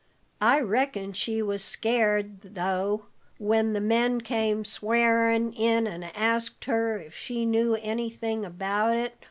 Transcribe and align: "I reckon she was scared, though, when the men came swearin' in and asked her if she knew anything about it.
"I 0.41 0.59
reckon 0.59 1.11
she 1.13 1.43
was 1.43 1.63
scared, 1.63 2.41
though, 2.41 3.05
when 3.37 3.73
the 3.73 3.79
men 3.79 4.19
came 4.21 4.65
swearin' 4.65 5.53
in 5.53 5.85
and 5.85 6.05
asked 6.15 6.65
her 6.65 6.97
if 6.97 7.13
she 7.15 7.45
knew 7.45 7.75
anything 7.75 8.43
about 8.43 8.95
it. 8.95 9.13